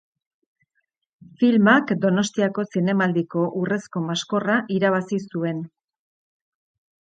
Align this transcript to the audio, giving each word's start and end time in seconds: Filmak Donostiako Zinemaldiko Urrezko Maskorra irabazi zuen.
Filmak 1.41 1.93
Donostiako 2.07 2.67
Zinemaldiko 2.75 3.45
Urrezko 3.61 4.05
Maskorra 4.09 4.59
irabazi 4.81 5.23
zuen. 5.31 5.65